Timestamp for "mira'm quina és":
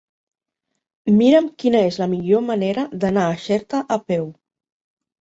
1.17-2.01